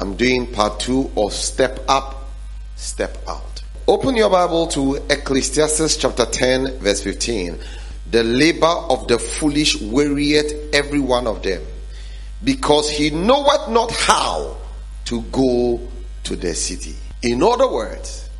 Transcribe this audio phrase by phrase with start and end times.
[0.00, 2.30] I'm doing part two of Step Up,
[2.74, 3.62] Step Out.
[3.86, 7.58] Open your Bible to Ecclesiastes chapter 10, verse 15.
[8.10, 11.62] The labor of the foolish wearieth every one of them,
[12.42, 14.56] because he knoweth not how
[15.04, 15.86] to go
[16.24, 16.94] to the city.
[17.22, 18.30] In other words,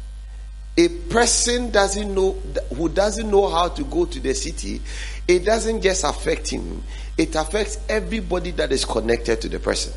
[0.79, 2.33] a person doesn't know
[2.75, 4.81] who doesn't know how to go to the city,
[5.29, 6.83] it doesn't just affect him,
[7.19, 9.93] it affects everybody that is connected to the person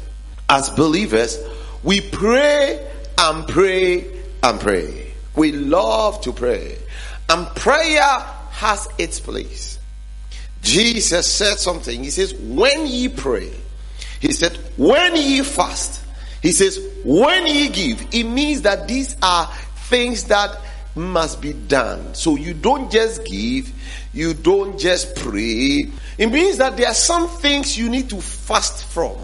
[0.54, 1.40] as believers,
[1.82, 5.12] we pray and pray and pray.
[5.36, 6.78] We love to pray.
[7.28, 8.20] And prayer
[8.52, 9.80] has its place.
[10.62, 12.04] Jesus said something.
[12.04, 13.52] He says, when ye pray,
[14.20, 16.06] he said, when ye fast,
[16.44, 19.48] he says, when ye give, it means that these are
[19.88, 20.56] things that
[20.96, 22.14] must be done.
[22.14, 23.74] So you don't just give,
[24.14, 25.92] you don't just pray.
[26.20, 29.18] It means that there are some things you need to fast from.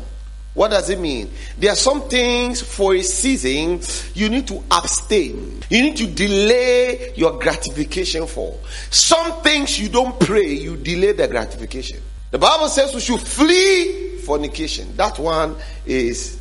[0.54, 1.32] What does it mean?
[1.58, 3.82] There are some things for a season
[4.14, 5.62] you need to abstain.
[5.70, 8.58] You need to delay your gratification for.
[8.90, 12.00] Some things you don't pray, you delay the gratification.
[12.32, 14.96] The Bible says we should flee fornication.
[14.98, 16.40] That one is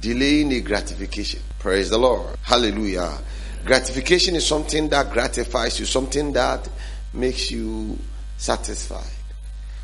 [0.00, 1.40] delaying the gratification.
[1.58, 2.36] Praise the Lord.
[2.42, 3.18] Hallelujah.
[3.64, 6.68] Gratification is something that gratifies you, something that
[7.12, 7.96] makes you
[8.36, 9.06] satisfied.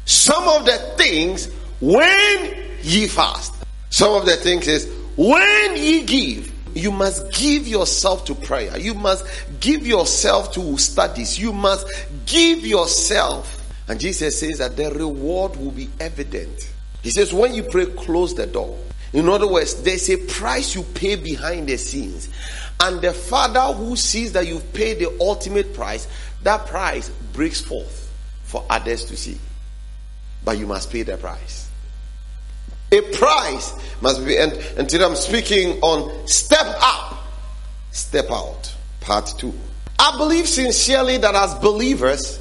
[0.05, 1.49] Some of the things
[1.81, 3.55] when ye fast.
[3.91, 8.79] Some of the things is when ye give, you must give yourself to prayer.
[8.79, 9.25] You must
[9.61, 11.39] give yourself to studies.
[11.39, 11.89] You must
[12.27, 13.55] give yourself.
[13.89, 16.71] And Jesus says that the reward will be evident.
[17.03, 18.79] He says, when you pray, close the door.
[19.13, 22.29] In other words, there's a price you pay behind the scenes.
[22.81, 26.07] And the Father who sees that you've paid the ultimate price,
[26.43, 28.13] that price breaks forth
[28.45, 29.39] for others to see.
[30.45, 31.68] But you must pay the price.
[32.91, 37.19] A price must be, and until I'm speaking on step up,
[37.91, 39.53] step out, part two.
[39.99, 42.39] I believe sincerely that as believers,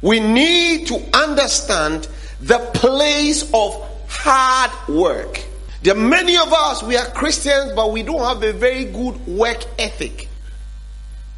[0.00, 2.08] we need to understand
[2.40, 5.44] the place of hard work.
[5.82, 9.26] There are many of us, we are Christians, but we don't have a very good
[9.26, 10.28] work ethic.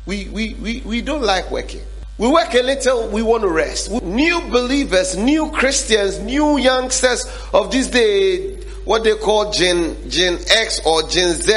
[0.07, 1.83] We, we, we, we don't like working.
[2.17, 3.91] We work a little, we want to rest.
[4.03, 8.55] New believers, new Christians, new youngsters of this day,
[8.85, 11.53] what they call Gen, Gen X or Gen Z,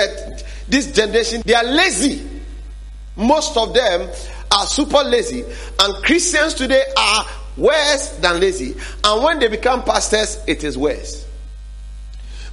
[0.67, 2.27] this generation, they are lazy.
[3.15, 4.09] Most of them
[4.51, 5.43] are super lazy.
[5.79, 7.25] And Christians today are
[7.55, 8.75] worse than lazy.
[9.03, 11.26] And when they become pastors, it is worse.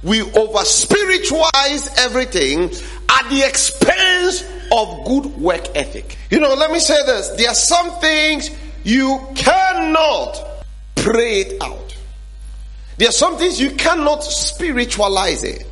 [0.05, 2.65] We over spiritualize everything
[3.09, 6.17] at the expense of good work ethic.
[6.29, 7.29] You know, let me say this.
[7.29, 8.51] There are some things
[8.83, 10.39] you cannot
[10.95, 11.97] pray it out.
[12.97, 15.65] There are some things you cannot spiritualize it.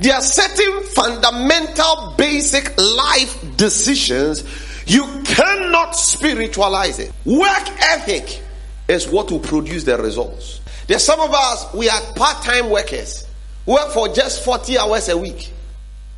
[0.00, 4.44] There are certain fundamental basic life decisions
[4.86, 7.12] you cannot spiritualize it.
[7.24, 8.42] Work ethic
[8.88, 10.60] is what will produce the results.
[10.88, 13.27] There are some of us, we are part-time workers.
[13.68, 15.52] Work for just 40 hours a week.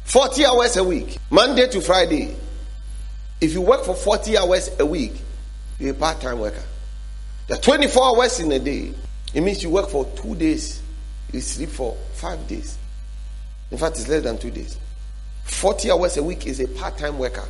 [0.04, 2.36] 40 hours a week, Monday to Friday.
[3.40, 5.14] If you work for 40 hours a week,
[5.80, 6.62] you're a part time worker.
[7.48, 8.92] There are 24 hours in a day.
[9.34, 10.80] It means you work for two days,
[11.32, 12.78] you sleep for five days.
[13.72, 14.78] In fact, it's less than two days.
[15.42, 17.48] 40 hours a week is a part time worker.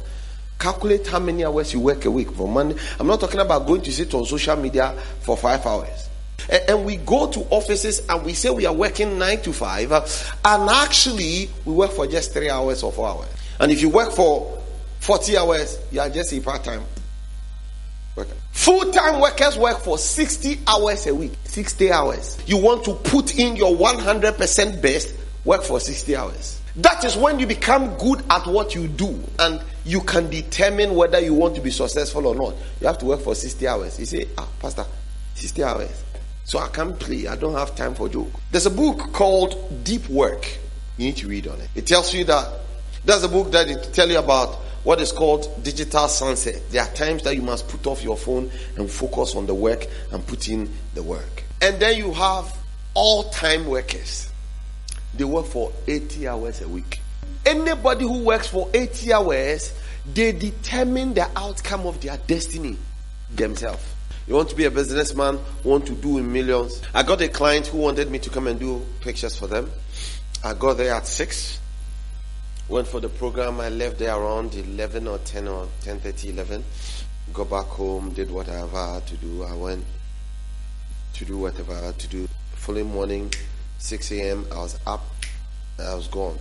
[0.58, 2.80] Calculate how many hours you work a week for Monday.
[2.98, 6.09] I'm not talking about going to sit on social media for five hours
[6.48, 10.70] and we go to offices and we say we are working nine to five, and
[10.70, 13.28] actually we work for just three hours or four hours.
[13.58, 14.58] And if you work for
[15.00, 16.82] 40 hours, you are just a part time
[18.16, 18.34] worker.
[18.52, 22.38] Full time workers work for 60 hours a week, 60 hours.
[22.46, 25.14] You want to put in your 100% best,
[25.44, 26.60] work for 60 hours.
[26.76, 31.18] That is when you become good at what you do and you can determine whether
[31.18, 32.54] you want to be successful or not.
[32.80, 33.98] You have to work for 60 hours.
[33.98, 34.84] You say, ah, Pastor,
[35.34, 36.04] 60 hours.
[36.50, 37.28] So I can't play.
[37.28, 38.32] I don't have time for joke.
[38.50, 40.58] There's a book called Deep Work.
[40.96, 41.68] You need to read on it.
[41.76, 42.50] It tells you that
[43.04, 46.60] there's a book that it tell you about what is called digital sunset.
[46.70, 49.86] There are times that you must put off your phone and focus on the work
[50.10, 51.44] and put in the work.
[51.62, 52.52] And then you have
[52.94, 54.28] all-time workers.
[55.14, 57.00] They work for 80 hours a week.
[57.46, 59.72] Anybody who works for 80 hours,
[60.12, 62.76] they determine the outcome of their destiny
[63.34, 63.94] themselves.
[64.26, 66.80] You want to be a businessman, want to do in millions.
[66.94, 69.70] I got a client who wanted me to come and do pictures for them.
[70.44, 71.58] I got there at 6.
[72.68, 73.60] Went for the program.
[73.60, 76.64] I left there around 11 or 10 or 10 30, 11.
[77.32, 79.42] Got back home, did whatever I had to do.
[79.44, 79.84] I went
[81.14, 82.28] to do whatever I had to do.
[82.54, 83.32] Following morning,
[83.78, 85.02] 6 a.m., I was up
[85.80, 86.38] I was gone.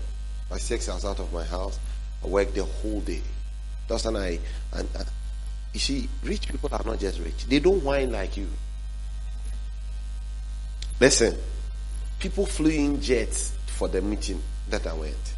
[0.50, 1.80] By six, I was out of my house.
[2.24, 3.22] I worked the whole day.
[3.88, 4.40] That's when I,
[4.74, 4.88] and,
[5.74, 7.46] you see, rich people are not just rich.
[7.46, 8.48] They don't whine like you.
[11.00, 11.38] Listen,
[12.20, 15.36] people flew in jets for the meeting that I went.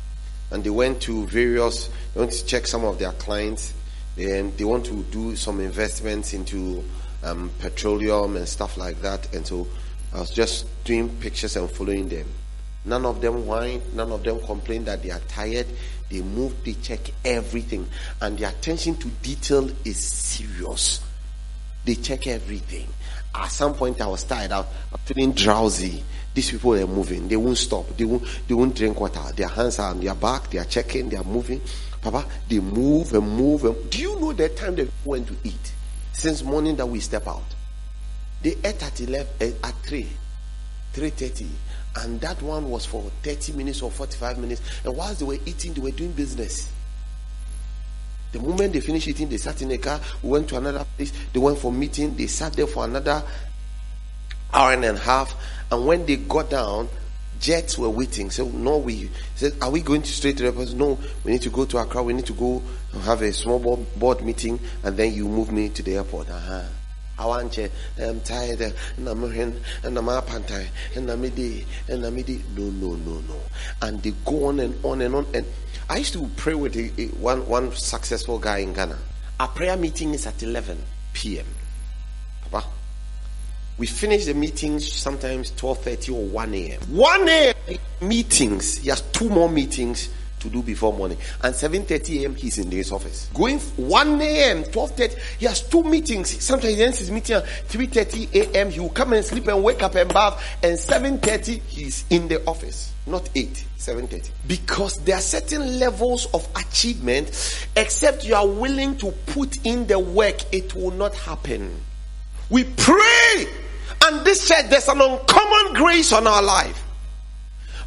[0.52, 3.74] And they went to various, they want to check some of their clients.
[4.18, 6.84] And they want to do some investments into
[7.24, 9.34] um, petroleum and stuff like that.
[9.34, 9.68] And so
[10.14, 12.28] I was just doing pictures and following them.
[12.84, 15.68] None of them whine, none of them complain that they are tired.
[16.12, 17.88] They move, they check everything.
[18.22, 21.00] And the attention to detail is serious.
[21.86, 22.88] They check everything.
[23.34, 24.68] At some point I was tired, I was
[25.06, 26.04] feeling drowsy.
[26.34, 27.30] These people are moving.
[27.30, 27.88] They won't stop.
[27.96, 29.22] They won't, they won't drink water.
[29.36, 30.50] Their hands are on their back.
[30.50, 31.10] They are checking.
[31.10, 31.62] They are moving.
[32.02, 33.64] Papa, they move and move.
[33.64, 35.74] And, do you know the time they went to eat?
[36.12, 37.44] Since morning that we step out.
[38.42, 40.08] They ate at 11, eh, at 3,
[40.94, 41.48] 3.30.
[41.98, 44.62] And that one was for 30 minutes or 45 minutes.
[44.86, 46.72] And whilst they were eating, they were doing business.
[48.32, 51.12] The moment they finished eating, they sat in a car, we went to another place,
[51.34, 53.22] they went for meeting, they sat there for another
[54.54, 55.36] hour and a half.
[55.70, 56.88] And when they got down,
[57.42, 58.30] jets were waiting.
[58.30, 60.74] So no, we said, are we going to straight to the airport?
[60.74, 62.04] No, we need to go to Accra.
[62.04, 62.62] We need to go
[63.02, 66.30] have a small board, board meeting, and then you move me to the airport.
[66.30, 66.64] Uh-huh.
[67.18, 67.70] I want you.
[68.02, 68.62] I'm tired.
[68.62, 69.22] I'm and I'm
[70.44, 70.70] tired.
[70.96, 73.42] I'm and I'm No, no, no, no.
[73.82, 75.28] And they go on and on and on.
[75.34, 75.46] And
[75.90, 78.98] I used to pray with a, a, eh, one one successful guy in Ghana.
[79.40, 80.82] Our prayer meeting is at 11
[81.14, 81.46] p.m.
[82.50, 82.68] Papa,
[83.78, 86.82] we finish the meetings sometimes 12:30 or 1 a.m.
[86.96, 87.78] 1 a.m.
[88.02, 88.78] meetings.
[88.78, 90.10] He has two more meetings
[90.42, 91.18] to do before morning.
[91.44, 92.36] And 7.30 a.m.
[92.36, 93.30] he's in his office.
[93.34, 96.44] Going 1 a.m., 12.30, he has two meetings.
[96.44, 98.70] Sometimes he ends his meeting at 3.30 a.m.
[98.70, 100.44] He will come and sleep and wake up and bath.
[100.64, 102.94] And 7.30 he's in the office.
[103.08, 104.30] Not 8, 7.30.
[104.48, 107.30] Because there are certain levels of achievement,
[107.76, 111.76] except you are willing to put in the work, it will not happen.
[112.50, 113.48] We pray.
[114.04, 116.84] And this said, there's an uncommon grace on our life.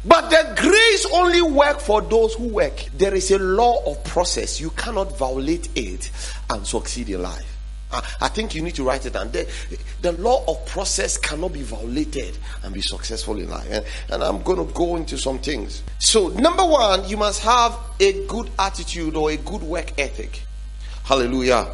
[0.07, 2.85] But the grace only work for those who work.
[2.95, 4.61] There is a law of process.
[4.61, 6.11] You cannot violate it
[6.49, 7.57] and succeed in life.
[7.91, 9.31] Ah, I think you need to write it down.
[9.31, 9.47] The,
[10.01, 13.67] the law of process cannot be violated and be successful in life.
[13.69, 15.81] And, and I'm going to go into some things.
[15.99, 20.41] So, number one, you must have a good attitude or a good work ethic.
[21.03, 21.67] Hallelujah.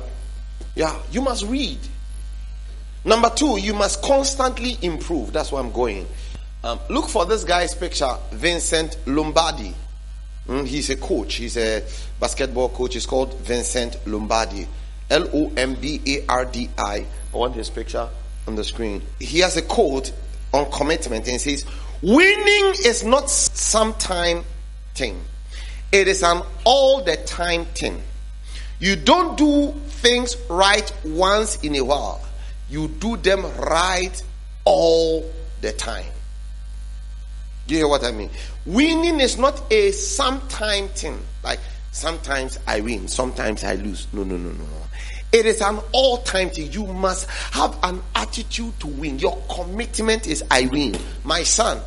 [0.76, 1.80] Yeah, you must read.
[3.04, 5.34] Number two, you must constantly improve.
[5.34, 6.08] That's where I'm going.
[6.64, 9.74] Um, look for this guy's picture, Vincent Lombardi.
[10.48, 11.36] Mm, he's a coach.
[11.36, 11.84] He's a
[12.20, 12.94] basketball coach.
[12.94, 14.68] He's called Vincent Lombardi.
[15.10, 17.06] L O M B A R D I.
[17.34, 18.08] I want his picture
[18.48, 19.02] on the screen.
[19.20, 20.12] He has a quote
[20.54, 21.66] on commitment and says,
[22.02, 24.44] Winning is not sometime
[24.96, 25.22] thing,
[25.92, 28.02] it is an all the time thing.
[28.80, 32.22] You don't do things right once in a while,
[32.70, 34.22] you do them right
[34.66, 35.30] all
[35.62, 36.06] the time.
[37.72, 38.30] Do you hear what I mean?
[38.66, 41.18] Winning is not a sometime thing.
[41.42, 41.62] Like
[41.94, 44.08] sometimes I win, sometimes I lose.
[44.12, 44.58] No, no, no, no.
[44.66, 44.82] no.
[45.32, 46.70] It is an all time thing.
[46.74, 49.20] You must have an attitude to win.
[49.20, 50.98] Your commitment is I win.
[51.24, 51.80] My son,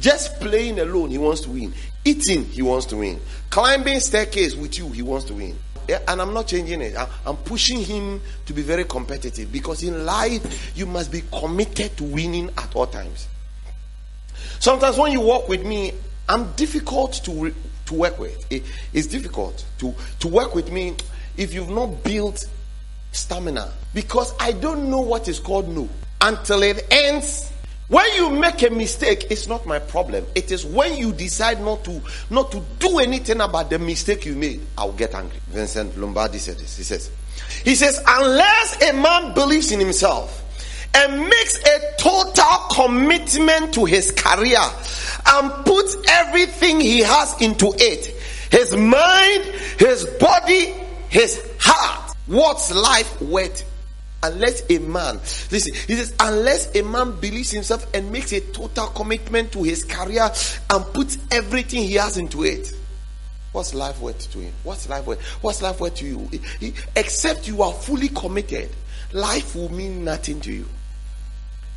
[0.00, 1.72] just playing alone, he wants to win.
[2.04, 3.20] Eating, he wants to win.
[3.48, 5.56] Climbing staircase with you, he wants to win.
[5.86, 6.96] Yeah, and I'm not changing it.
[7.24, 12.02] I'm pushing him to be very competitive because in life, you must be committed to
[12.02, 13.28] winning at all times.
[14.60, 15.92] Sometimes when you work with me,
[16.28, 17.54] I'm difficult to
[17.86, 18.46] to work with.
[18.52, 20.96] It, it's difficult to to work with me
[21.36, 22.46] if you've not built
[23.12, 25.88] stamina because I don't know what is called no
[26.20, 27.52] until it ends.
[27.88, 30.26] When you make a mistake, it's not my problem.
[30.34, 34.34] It is when you decide not to not to do anything about the mistake you
[34.34, 35.38] made, I'll get angry.
[35.48, 36.76] Vincent Lombardi said this.
[36.76, 37.10] He says,
[37.64, 40.44] he says, unless a man believes in himself
[40.94, 44.58] and makes a total commitment to his career
[45.26, 48.14] and puts everything he has into it
[48.50, 49.44] his mind,
[49.78, 50.74] his body,
[51.08, 52.16] his heart.
[52.26, 53.64] What's life worth?
[54.22, 55.16] Unless a man,
[55.50, 59.84] listen, he says, unless a man believes himself and makes a total commitment to his
[59.84, 60.28] career
[60.70, 62.72] and puts everything he has into it.
[63.52, 64.52] What's life worth to him?
[64.64, 65.24] What's life worth?
[65.42, 66.28] What's life worth to you?
[66.96, 68.70] Except you are fully committed,
[69.12, 70.66] life will mean nothing to you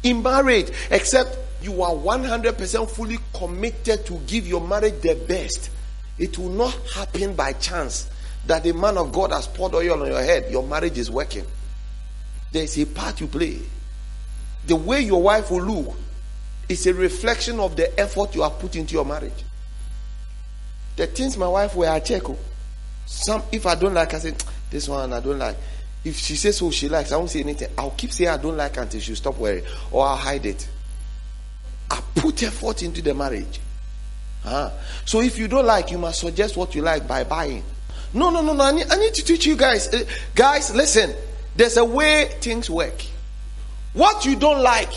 [0.03, 5.69] in marriage, except you are 100% fully committed to give your marriage the best.
[6.17, 8.09] It will not happen by chance
[8.47, 10.51] that the man of God has poured oil on your head.
[10.51, 11.45] Your marriage is working.
[12.51, 13.59] There is a part you play.
[14.67, 15.95] The way your wife will look
[16.67, 19.43] is a reflection of the effort you have put into your marriage.
[20.95, 22.29] The things my wife wear, I check.
[22.29, 22.37] Oh.
[23.05, 24.33] Some, if I don't like, I say,
[24.69, 25.57] this one I don't like.
[26.03, 27.69] If she says who she likes, I won't say anything.
[27.77, 30.67] I'll keep saying I don't like until she stop wearing, or I'll hide it.
[31.89, 33.59] I put effort into the marriage.
[34.43, 34.71] Huh?
[35.05, 37.63] So if you don't like, you must suggest what you like by buying.
[38.13, 38.63] No, no, no, no.
[38.63, 39.93] I need, I need to teach you guys.
[39.93, 40.03] Uh,
[40.35, 41.13] guys, listen.
[41.55, 43.05] There's a way things work.
[43.93, 44.91] What you don't like,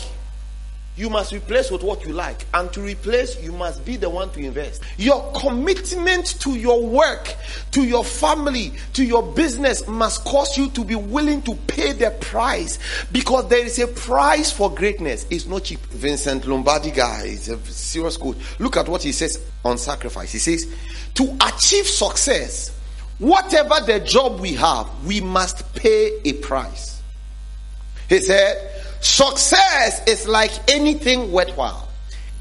[0.97, 2.45] you must replace with what you like.
[2.53, 4.81] And to replace, you must be the one to invest.
[4.97, 7.35] Your commitment to your work,
[7.71, 12.11] to your family, to your business must cause you to be willing to pay the
[12.21, 12.79] price
[13.11, 15.25] because there is a price for greatness.
[15.29, 15.79] It's not cheap.
[15.87, 18.37] Vincent Lombardi guy is a serious quote.
[18.59, 20.31] Look at what he says on sacrifice.
[20.31, 20.73] He says,
[21.15, 22.77] to achieve success,
[23.19, 27.01] whatever the job we have, we must pay a price.
[28.07, 28.74] He said,
[29.05, 31.87] Success is like anything worthwhile.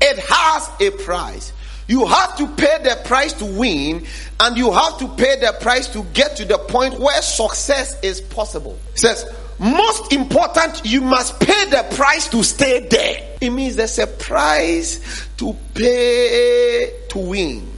[0.00, 1.52] It has a price.
[1.88, 4.06] You have to pay the price to win,
[4.40, 8.22] and you have to pay the price to get to the point where success is
[8.22, 8.78] possible.
[8.94, 9.26] It says,
[9.58, 13.36] most important, you must pay the price to stay there.
[13.42, 17.70] It means there's a price to pay to win.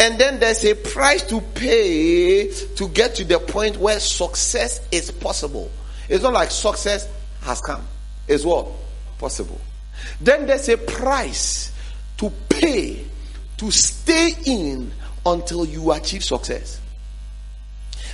[0.00, 5.10] And then there's a price to pay to get to the point where success is
[5.10, 5.70] possible.
[6.08, 7.06] It's not like success
[7.42, 7.86] has come.
[8.28, 8.68] Is what?
[9.18, 9.60] Possible.
[10.20, 11.72] Then there's a price
[12.18, 13.04] to pay
[13.60, 14.90] to stay in
[15.26, 16.80] until you achieve success.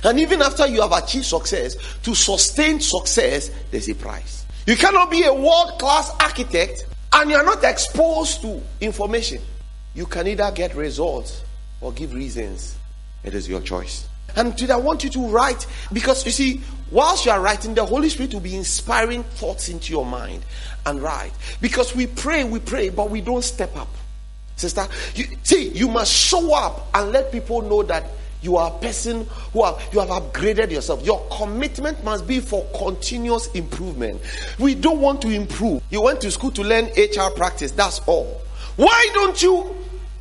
[0.03, 4.45] And even after you have achieved success, to sustain success, there's a price.
[4.65, 9.41] You cannot be a world class architect and you're not exposed to information.
[9.95, 11.43] You can either get results
[11.79, 12.75] or give reasons.
[13.23, 14.05] It is your choice.
[14.35, 17.85] And today I want you to write because you see, whilst you are writing, the
[17.85, 20.43] Holy Spirit will be inspiring thoughts into your mind
[20.85, 21.31] and write.
[21.61, 23.89] Because we pray, we pray, but we don't step up.
[24.55, 28.05] Sister, you, see, you must show up and let people know that
[28.41, 31.05] you are a person who have you have upgraded yourself.
[31.05, 34.21] Your commitment must be for continuous improvement.
[34.59, 35.81] We don't want to improve.
[35.89, 38.41] You went to school to learn HR practice, that's all.
[38.75, 39.75] Why don't you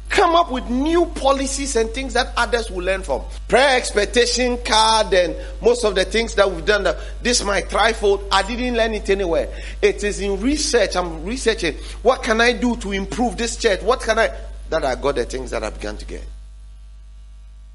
[0.08, 3.22] come up with new policies and things that others will learn from.
[3.48, 6.86] Prayer expectation card and most of the things that we've done.
[7.22, 8.26] This my trifold.
[8.30, 9.48] I didn't learn it anywhere.
[9.82, 10.96] It is in research.
[10.96, 11.74] I'm researching.
[12.02, 13.82] What can I do to improve this church?
[13.82, 14.30] What can I?
[14.70, 16.24] That I got the things that I began to get.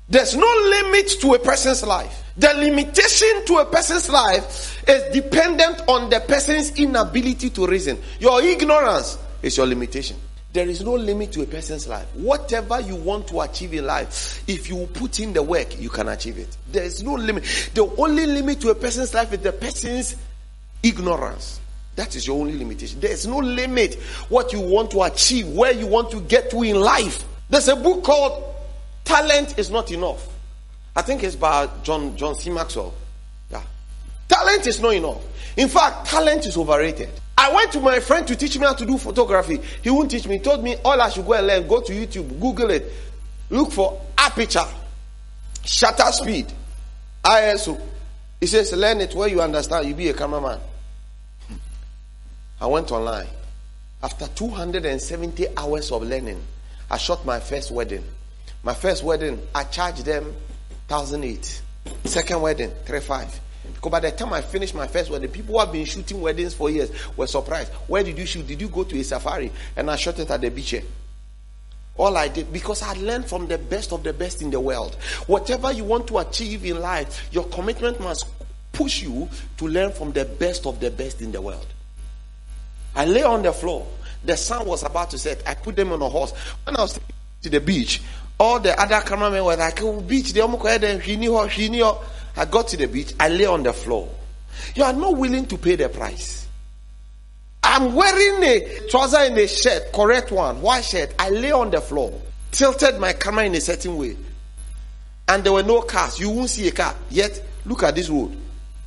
[0.09, 2.25] There's no limit to a person's life.
[2.35, 7.97] The limitation to a person's life is dependent on the person's inability to reason.
[8.19, 10.17] Your ignorance is your limitation.
[10.53, 12.07] There is no limit to a person's life.
[12.13, 16.09] Whatever you want to achieve in life, if you put in the work, you can
[16.09, 16.57] achieve it.
[16.71, 17.43] There is no limit.
[17.73, 20.17] The only limit to a person's life is the person's
[20.83, 21.61] ignorance.
[21.95, 22.99] That is your only limitation.
[22.99, 23.95] There is no limit
[24.29, 27.23] what you want to achieve, where you want to get to in life.
[27.49, 28.43] There's a book called
[29.05, 30.27] Talent is Not Enough.
[30.95, 32.49] I think it's by John John C.
[32.49, 32.93] Maxwell.
[33.49, 33.61] Yeah.
[34.27, 35.21] Talent is not enough.
[35.57, 37.09] In fact, talent is overrated.
[37.41, 39.59] I went to my friend to teach me how to do photography.
[39.81, 40.37] He won't teach me.
[40.37, 41.67] He told me all I should go and learn.
[41.67, 42.85] Go to YouTube, Google it,
[43.49, 44.67] look for aperture,
[45.65, 46.45] shutter speed,
[47.23, 47.81] ISO.
[48.39, 49.87] He says, learn it where you understand.
[49.87, 50.59] You be a cameraman.
[52.59, 53.27] I went online.
[54.03, 56.39] After 270 hours of learning,
[56.91, 58.03] I shot my first wedding.
[58.61, 60.25] My first wedding, I charged them
[60.89, 61.61] 1008.
[62.05, 63.39] Second wedding, 35.
[63.65, 66.53] Because by the time I finished my first wedding, people who have been shooting weddings
[66.53, 67.71] for years were surprised.
[67.87, 68.47] Where did you shoot?
[68.47, 69.51] Did you go to a safari?
[69.75, 70.75] And I shot it at the beach.
[71.97, 74.95] All I did because I learned from the best of the best in the world.
[75.27, 78.25] Whatever you want to achieve in life, your commitment must
[78.71, 81.67] push you to learn from the best of the best in the world.
[82.95, 83.85] I lay on the floor.
[84.23, 85.43] The sun was about to set.
[85.47, 86.33] I put them on a horse.
[86.63, 86.99] When I was
[87.41, 88.01] to the beach,
[88.39, 90.63] all the other cameramen were like, oh, beach, they almost
[92.35, 94.09] I got to the beach, I lay on the floor.
[94.75, 96.47] You are not willing to pay the price.
[97.63, 101.13] I'm wearing a trouser and a shirt, correct one, white shirt.
[101.19, 102.19] I lay on the floor,
[102.51, 104.17] tilted my camera in a certain way.
[105.27, 106.19] And there were no cars.
[106.19, 106.95] You won't see a car.
[107.09, 108.35] Yet, look at this road.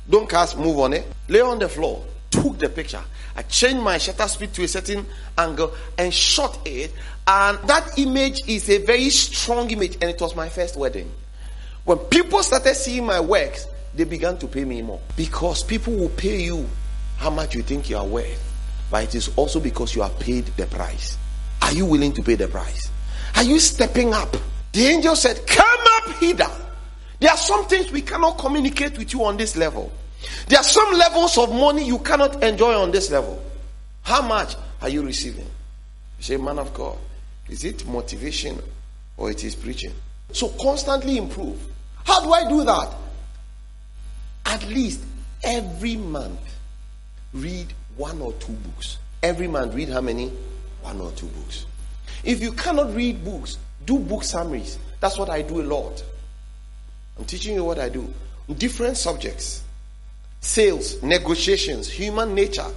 [0.07, 1.07] Don't cars move on it.
[1.27, 2.05] Lay on the floor.
[2.29, 3.01] Took the picture.
[3.35, 5.05] I changed my shutter speed to a certain
[5.37, 6.93] angle and shot it.
[7.25, 9.93] And that image is a very strong image.
[9.95, 11.11] And it was my first wedding.
[11.85, 14.99] When people started seeing my works, they began to pay me more.
[15.15, 16.67] Because people will pay you
[17.17, 18.41] how much you think you are worth.
[18.91, 21.17] But it is also because you are paid the price.
[21.61, 22.89] Are you willing to pay the price?
[23.35, 24.35] Are you stepping up?
[24.73, 26.49] The angel said, Come up hither.
[27.19, 29.91] There are some things we cannot communicate with you on this level.
[30.47, 33.41] There are some levels of money you cannot enjoy on this level.
[34.01, 35.45] How much are you receiving?
[35.45, 36.97] You say, Man of God,
[37.47, 38.59] is it motivation
[39.17, 39.93] or it is preaching.
[40.35, 41.57] So constantly improve.
[42.03, 42.93] How do I do that?
[44.45, 44.99] At least
[45.41, 46.41] every month,
[47.33, 48.97] read one or two books.
[49.23, 50.33] Every month, read how many?
[50.81, 51.65] One or two books.
[52.25, 54.77] If you cannot read books, do book summaries.
[54.99, 56.03] That's what I do a lot.
[57.17, 58.13] I'm teaching you what I do.
[58.57, 59.63] Different subjects
[60.41, 62.67] sales, negotiations, human nature,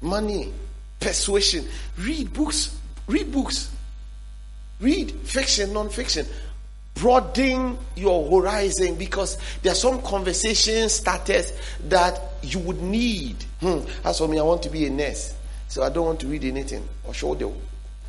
[0.00, 0.52] money,
[1.00, 1.66] persuasion.
[1.98, 2.78] Read books.
[3.08, 3.68] Read books.
[4.80, 6.24] Read fiction, non fiction.
[6.94, 11.52] Broaden your horizon because there are some conversation starters
[11.88, 13.36] that you would need.
[13.60, 13.80] Hmm.
[14.04, 15.34] As for me, I want to be a nurse,
[15.68, 17.54] so I don't want to read anything or show them.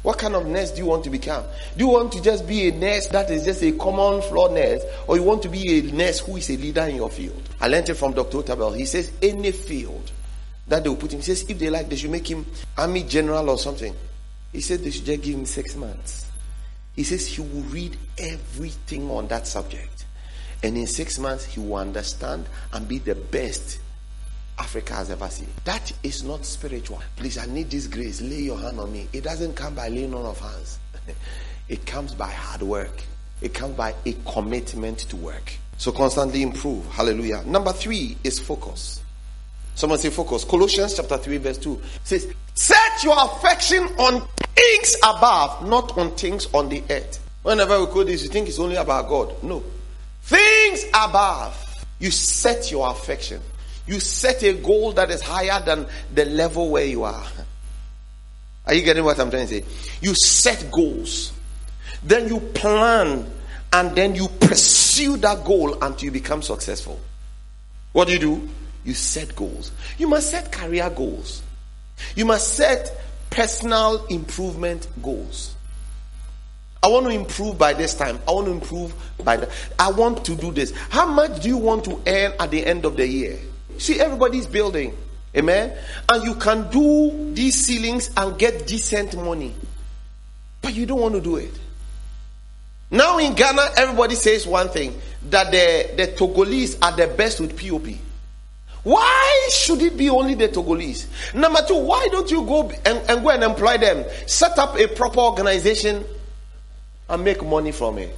[0.03, 1.45] What kind of nurse do you want to become?
[1.77, 4.83] Do you want to just be a nurse that is just a common floor nurse,
[5.07, 7.41] or you want to be a nurse who is a leader in your field?
[7.61, 8.39] I learned it from Dr.
[8.39, 8.77] Otabil.
[8.77, 10.11] He says any field
[10.67, 11.19] that they will put him.
[11.19, 12.45] He says if they like, they should make him
[12.77, 13.95] army general or something.
[14.51, 16.29] He said they should just give him six months.
[16.95, 20.05] He says he will read everything on that subject,
[20.61, 23.79] and in six months he will understand and be the best
[24.59, 25.47] Africa has ever seen.
[25.65, 27.01] That is not spiritual.
[27.15, 28.21] Please, I need this grace.
[28.21, 29.07] Lay your hand on me.
[29.11, 30.79] It doesn't come by laying on of hands.
[31.69, 33.03] it comes by hard work.
[33.41, 35.53] It comes by a commitment to work.
[35.77, 36.85] So constantly improve.
[36.91, 37.43] Hallelujah.
[37.45, 39.01] Number three is focus.
[39.75, 40.45] Someone say focus.
[40.45, 46.47] Colossians chapter 3 verse 2 says, set your affection on things above, not on things
[46.53, 47.19] on the earth.
[47.43, 49.43] Whenever we quote this, you think it's only about God.
[49.43, 49.63] No.
[50.23, 51.59] Things above.
[51.99, 53.41] You set your affection.
[53.85, 57.23] You set a goal that is higher than the level where you are.
[58.65, 59.65] Are you getting what I'm trying to say?
[60.01, 61.33] You set goals,
[62.01, 63.29] then you plan,
[63.73, 66.99] and then you pursue that goal until you become successful.
[67.91, 68.49] What do you do?
[68.85, 69.71] You set goals.
[69.97, 71.41] You must set career goals.
[72.15, 73.01] You must set
[73.33, 75.55] personal improvement goals.
[76.83, 78.19] I want to improve by this time.
[78.27, 79.49] I want to improve by that.
[79.79, 80.71] I want to do this.
[80.89, 83.39] How much do you want to earn at the end of the year?
[83.77, 84.95] See, everybody's building.
[85.35, 85.75] Amen.
[86.09, 89.55] And you can do these ceilings and get decent money.
[90.61, 91.57] But you don't want to do it.
[92.91, 97.57] Now in Ghana, everybody says one thing that the, the Togolese are the best with
[97.59, 97.97] POP.
[98.83, 101.07] Why should it be only the Togolese?
[101.33, 104.05] Number two, why don't you go and, and go and employ them?
[104.27, 106.03] Set up a proper organization
[107.09, 108.13] and make money from it.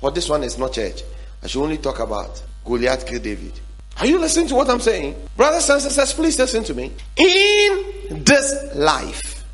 [0.00, 1.02] Well, this one is not church.
[1.42, 3.52] I should only talk about Goliath killed David.
[3.98, 5.14] Are you listening to what I'm saying?
[5.36, 6.92] Brothers and sisters, please listen to me.
[7.16, 9.44] In this life,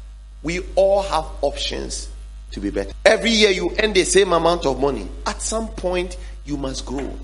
[0.43, 2.09] we all have options
[2.51, 2.93] to be better.
[3.05, 5.07] Every year you earn the same amount of money.
[5.27, 7.17] At some point, you must grow.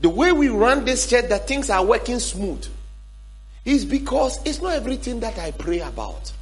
[0.00, 2.66] The way we run this church, that things are working smooth,
[3.64, 6.32] is because it's not everything that I pray about.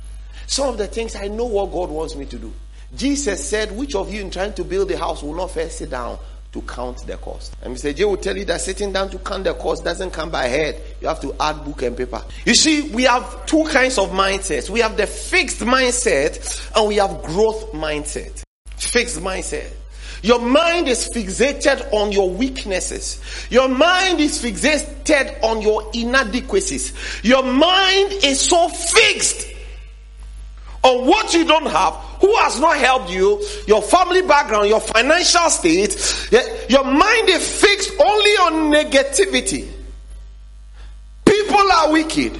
[0.46, 2.52] Some of the things I know what God wants me to do.
[2.94, 5.90] Jesus said, Which of you in trying to build a house will not first sit
[5.90, 6.18] down
[6.54, 7.56] to count the cost.
[7.62, 7.94] And Mr.
[7.94, 10.80] J will tell you that sitting down to count the cost doesn't come by head.
[11.00, 12.22] You have to add book and paper.
[12.44, 14.70] You see, we have two kinds of mindsets.
[14.70, 18.44] We have the fixed mindset and we have growth mindset.
[18.76, 19.68] Fixed mindset.
[20.24, 23.20] Your mind is fixated on your weaknesses.
[23.50, 26.94] Your mind is fixated on your inadequacies.
[27.22, 29.46] Your mind is so fixed
[30.82, 35.50] on what you don't have, who has not helped you, your family background, your financial
[35.50, 35.92] state,
[36.70, 39.70] your mind is fixed only on negativity.
[41.26, 42.32] People are wicked.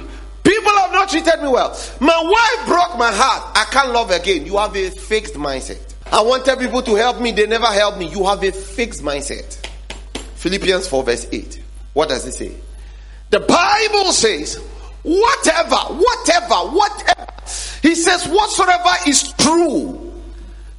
[0.43, 1.79] People have not treated me well.
[1.99, 3.55] My wife broke my heart.
[3.55, 4.47] I can't love again.
[4.47, 5.84] You have a fixed mindset.
[6.11, 7.31] I wanted people to help me.
[7.31, 8.07] They never helped me.
[8.09, 9.67] You have a fixed mindset.
[10.35, 11.61] Philippians 4 verse 8.
[11.93, 12.55] What does it say?
[13.31, 14.57] The Bible says,
[15.03, 17.25] whatever, whatever, whatever
[17.85, 20.11] he says, whatsoever is true,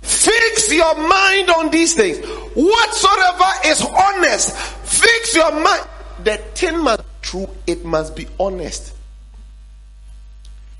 [0.02, 2.18] fix your mind on these things.
[2.26, 5.86] Whatsoever is honest, fix your mind.
[6.24, 8.92] The thing must be true, it must be honest.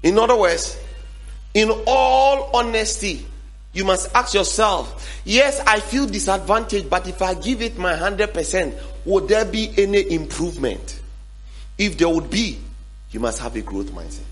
[0.03, 0.77] In other words,
[1.55, 3.25] in all honesty,
[3.77, 8.77] you must ask yourself, yes, I feel disadvantaged, but if I give it my 100%,
[9.05, 11.01] would there be any improvement?
[11.79, 12.59] If there would be,
[13.11, 14.25] you must have a growth mindset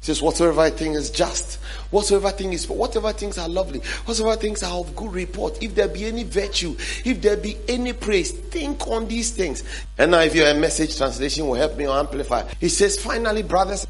[0.00, 1.56] says, whatsoever thing is just,
[1.90, 5.88] whatsoever thing is, whatever things are lovely, whatsoever things are of good report, if there
[5.88, 9.62] be any virtue, if there be any praise, think on these things.
[9.98, 12.48] And now if you're a message translation will help me or amplify.
[12.58, 13.86] He says, finally, brothers,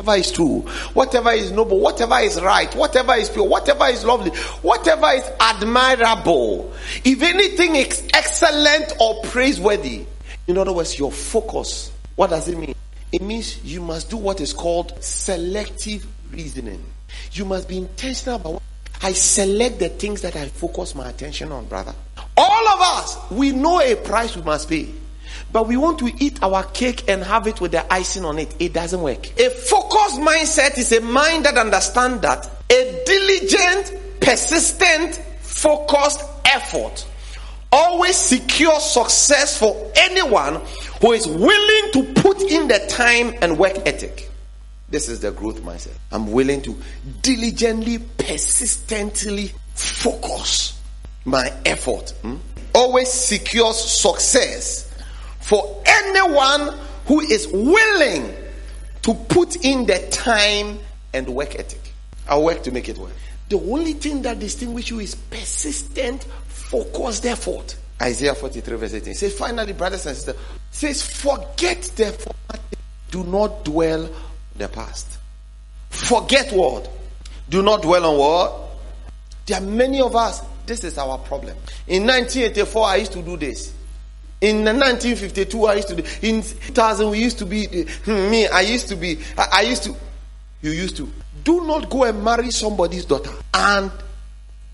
[0.00, 0.60] whatever is true,
[0.94, 4.30] whatever is noble, whatever is right, whatever is pure, whatever is lovely,
[4.62, 6.72] whatever is admirable,
[7.04, 10.06] if anything is excellent or praiseworthy,
[10.46, 12.74] in other words, your focus, what does it mean?
[13.12, 16.82] It means you must do what is called selective reasoning.
[17.32, 18.62] You must be intentional about what
[19.02, 21.94] I select the things that I focus my attention on, brother.
[22.36, 24.88] All of us, we know a price we must pay.
[25.52, 28.54] But we want to eat our cake and have it with the icing on it.
[28.60, 29.26] It doesn't work.
[29.38, 37.06] A focused mindset is a mind that understands that a diligent, persistent, focused effort
[37.72, 40.60] always secures success for anyone
[41.00, 44.28] who is willing to put in the time and work ethic.
[44.88, 45.94] This is the growth mindset.
[46.10, 46.76] I'm willing to
[47.22, 50.80] diligently, persistently focus
[51.24, 52.10] my effort.
[52.22, 52.36] Hmm?
[52.74, 54.89] Always secures success
[55.40, 56.76] for anyone
[57.06, 58.34] who is willing
[59.02, 60.78] to put in the time
[61.12, 61.92] and work ethic.
[62.28, 63.12] I'll work to make it work.
[63.48, 67.76] The only thing that distinguishes you is persistent, focused effort.
[68.00, 70.36] Isaiah 43 verse 18 says, finally, brothers and sisters,
[70.70, 72.62] says, forget the former
[73.10, 74.12] do not dwell on
[74.56, 75.18] the past.
[75.90, 76.88] Forget what?
[77.48, 78.70] Do not dwell on what?
[79.46, 81.56] There are many of us, this is our problem.
[81.88, 83.74] In 1984, I used to do this.
[84.40, 86.04] In 1952, I used to do.
[86.22, 87.66] In 2000, we used to be.
[87.66, 89.18] Hmm, me, I used to be.
[89.36, 89.94] I, I used to.
[90.62, 91.10] You used to.
[91.44, 93.90] Do not go and marry somebody's daughter and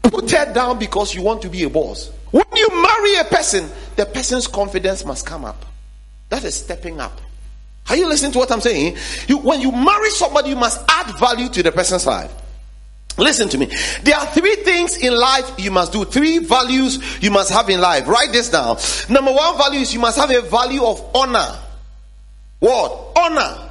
[0.02, 2.10] put her down because you want to be a boss.
[2.30, 5.64] When you marry a person, the person's confidence must come up.
[6.28, 7.20] That is stepping up.
[7.88, 8.96] Are you listening to what I'm saying?
[9.28, 12.32] You, when you marry somebody, you must add value to the person's life.
[13.18, 13.66] Listen to me.
[14.02, 16.04] There are three things in life you must do.
[16.04, 18.06] Three values you must have in life.
[18.06, 18.76] Write this down.
[19.08, 21.58] Number one value is you must have a value of honor.
[22.58, 23.12] What?
[23.16, 23.68] Honor.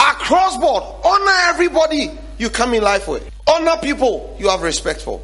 [0.00, 0.84] Across board.
[1.04, 3.28] Honor everybody you come in life with.
[3.48, 5.20] Honor people you have respect for.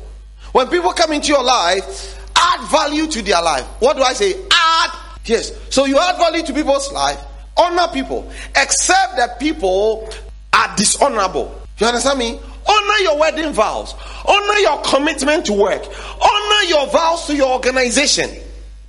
[0.52, 3.64] When people come into your life, add value to their life.
[3.78, 4.34] What do I say?
[4.50, 4.90] Add.
[5.24, 5.52] Yes.
[5.70, 7.20] So you add value to people's life.
[7.56, 8.30] Honor people.
[8.56, 10.08] Except that people
[10.52, 11.60] are dishonorable.
[11.78, 12.38] You understand me?
[12.84, 13.94] Honor your wedding vows.
[14.26, 15.82] Honor your commitment to work.
[16.20, 18.30] Honor your vows to your organization.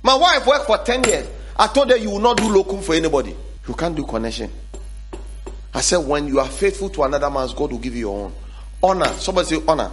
[0.02, 1.28] My wife worked for 10 years.
[1.58, 3.34] I told her you will not do locum for anybody.
[3.66, 4.50] You can't do connection.
[5.74, 8.32] I said, when you are faithful to another man's God will give you your own.
[8.82, 9.12] Honor.
[9.14, 9.90] Somebody say honor.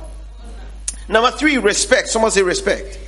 [1.08, 2.10] Number three, respect.
[2.10, 3.00] Someone say respect.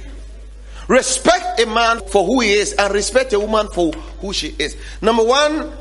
[0.88, 4.78] Respect a man for who he is and respect a woman for who she is.
[5.02, 5.72] Number one,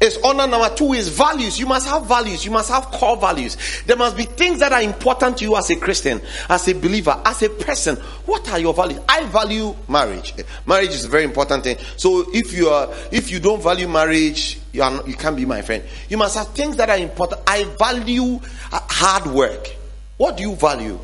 [0.00, 0.46] is honor.
[0.46, 1.58] Number two is values.
[1.58, 2.44] You must have values.
[2.44, 3.56] You must have core values.
[3.86, 7.20] There must be things that are important to you as a Christian, as a believer,
[7.24, 7.96] as a person.
[8.26, 9.00] What are your values?
[9.08, 10.34] I value marriage.
[10.66, 11.76] Marriage is a very important thing.
[11.96, 15.62] So if you are, if you don't value marriage, you are, you can't be my
[15.62, 15.84] friend.
[16.08, 17.42] You must have things that are important.
[17.46, 18.40] I value
[18.72, 19.68] hard work.
[20.16, 20.98] What do you value?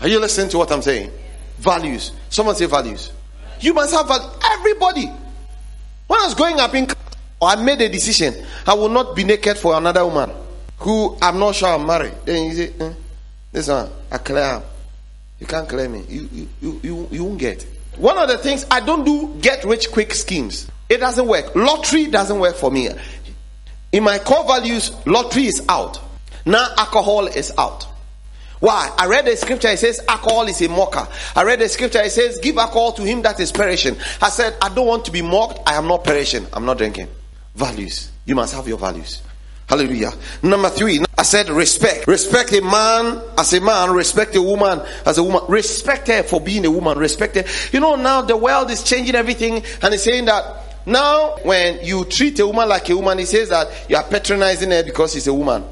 [0.00, 1.10] Are you listening to what I'm saying?
[1.58, 2.12] Values.
[2.28, 3.12] Someone say values.
[3.60, 4.28] You must have value.
[4.44, 5.06] Everybody.
[6.06, 6.86] When I was growing up in
[7.40, 8.34] or I made a decision,
[8.66, 10.30] I will not be naked for another woman
[10.78, 12.14] who I'm not sure I'm married.
[12.24, 12.92] Then you say, eh,
[13.52, 14.62] this one, I clear.
[15.40, 16.04] You can't clear me.
[16.08, 17.66] You, you, you, you, you won't get.
[17.96, 20.68] One of the things I don't do get rich quick schemes.
[20.88, 21.54] It doesn't work.
[21.54, 22.88] Lottery doesn't work for me.
[23.92, 26.00] In my core values, lottery is out.
[26.44, 27.86] Now alcohol is out.
[28.60, 28.90] Why?
[28.96, 31.06] I read the scripture, it says alcohol is a mocker.
[31.36, 33.96] I read the scripture, it says give alcohol to him that is perishing.
[34.22, 35.60] I said, I don't want to be mocked.
[35.66, 36.46] I am not perishing.
[36.52, 37.08] I'm not drinking.
[37.54, 38.10] Values.
[38.26, 39.22] You must have your values.
[39.66, 40.12] Hallelujah.
[40.42, 42.06] Number three, I said respect.
[42.06, 45.42] Respect a man as a man, respect a woman as a woman.
[45.48, 46.98] Respect her for being a woman.
[46.98, 47.44] Respect her.
[47.72, 50.44] You know, now the world is changing everything and it's saying that
[50.86, 54.70] now when you treat a woman like a woman, it says that you are patronizing
[54.70, 55.64] her because she's a woman.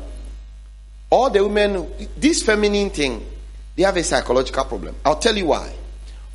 [1.11, 3.27] All the women, this feminine thing,
[3.77, 4.95] they have a psychological problem.
[5.05, 5.71] I'll tell you why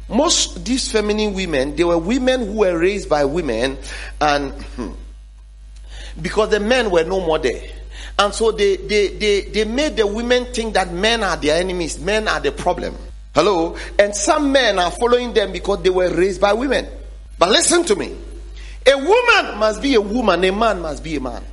[0.10, 3.78] most these feminine women they were women who were raised by women
[4.22, 4.92] and hmm,
[6.22, 7.62] because the men were no more there.
[8.20, 12.00] And so they, they, they, they made the women think that men are their enemies,
[12.00, 12.96] men are the problem.
[13.36, 13.78] Hello?
[14.00, 16.88] And some men are following them because they were raised by women.
[17.38, 18.16] But listen to me.
[18.88, 21.44] A woman must be a woman, a man must be a man.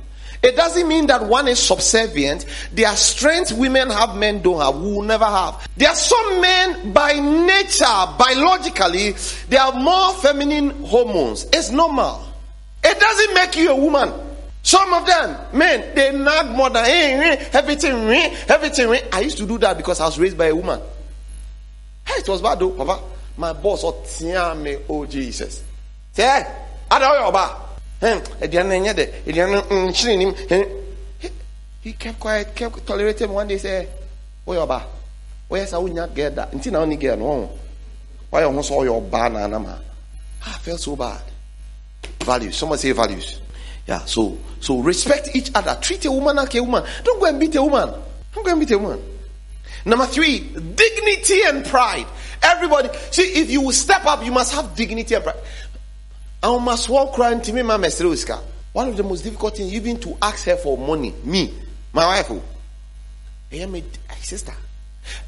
[0.41, 2.45] It doesn't mean that one is subservient.
[2.71, 5.67] There are strengths women have, men don't have, who will never have.
[5.75, 7.85] There are some men by nature,
[8.17, 9.15] biologically,
[9.49, 11.45] they have more feminine hormones.
[11.51, 12.23] It's normal.
[12.83, 14.13] It doesn't make you a woman.
[14.65, 16.85] Some of them, men, they nag more than
[17.53, 18.09] everything,
[18.49, 18.99] everything.
[19.13, 20.81] I used to do that because I was raised by a woman.
[22.03, 22.99] Hey, it was bad though, Papa.
[23.37, 25.63] My boss, oh, me, oh Jesus.
[26.13, 26.43] Say,
[26.89, 27.77] I don't know about.
[31.81, 33.29] He kept quiet, kept tolerating.
[33.29, 33.87] One day, say,
[34.47, 34.83] oh, your ba.
[35.51, 36.51] Oh, yes, I will not get that.
[36.53, 37.51] Until now, only get no.
[38.31, 39.79] Why you almost saw your banana,
[40.43, 41.21] I felt so bad.
[42.21, 42.57] Values.
[42.57, 43.41] Someone say values.
[43.87, 45.77] Yeah, so so respect each other.
[45.81, 46.83] Treat a woman like a woman.
[47.03, 47.93] Don't go and beat a woman.
[48.33, 49.01] Don't go and beat a woman.
[49.85, 52.07] Number three, dignity and pride.
[52.41, 55.37] Everybody, see, if you will step up, you must have dignity and pride.
[56.41, 57.77] I must walk around to me, my
[58.73, 61.53] One of the most difficult things, even to ask her for money, me,
[61.93, 62.41] my wife, oh.
[63.51, 63.83] I am a
[64.21, 64.53] sister.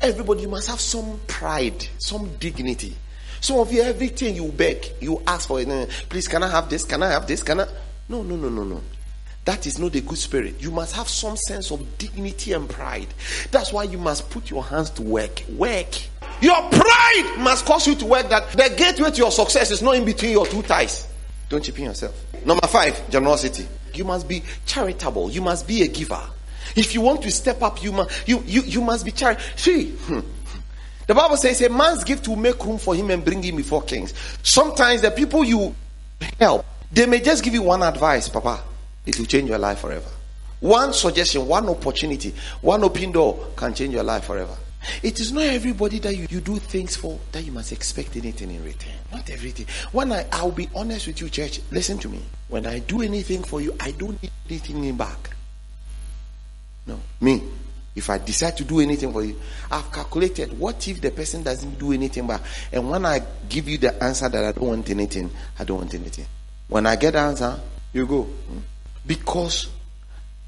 [0.01, 2.95] Everybody, you must have some pride, some dignity.
[3.39, 5.89] Some of you, everything you beg, you ask for it.
[6.09, 6.83] Please, can I have this?
[6.83, 7.43] Can I have this?
[7.43, 7.67] Can I?
[8.09, 8.81] No, no, no, no, no.
[9.45, 10.61] That is not a good spirit.
[10.61, 13.07] You must have some sense of dignity and pride.
[13.49, 15.43] That's why you must put your hands to work.
[15.55, 16.01] Work.
[16.41, 19.95] Your pride must cause you to work that the gateway to your success is not
[19.95, 21.07] in between your two thighs.
[21.49, 22.13] Don't cheapen yourself.
[22.45, 23.65] Number five, generosity.
[23.93, 25.31] You must be charitable.
[25.31, 26.21] You must be a giver.
[26.75, 29.47] If you want to step up, you must you you, you must be charitable.
[29.55, 30.19] See, hmm.
[31.07, 33.81] the Bible says a man's gift will make room for him and bring him before
[33.81, 34.13] kings.
[34.43, 35.73] Sometimes the people you
[36.37, 38.61] help, they may just give you one advice, Papa.
[39.05, 40.09] It will change your life forever.
[40.59, 44.55] One suggestion, one opportunity, one open door can change your life forever.
[45.03, 48.51] It is not everybody that you, you do things for that you must expect anything
[48.51, 48.93] in return.
[49.11, 49.65] Not everything.
[49.91, 52.21] When I, I'll be honest with you, church, listen to me.
[52.47, 55.35] When I do anything for you, I don't need anything in back.
[56.85, 56.99] No.
[57.21, 57.43] Me.
[57.95, 59.35] If I decide to do anything for you,
[59.71, 62.41] I've calculated what if the person doesn't do anything back.
[62.71, 65.95] And when I give you the answer that I don't want anything, I don't want
[65.95, 66.25] anything.
[66.67, 67.59] When I get the answer,
[67.93, 68.23] you go.
[68.23, 68.59] Hmm?
[69.05, 69.69] Because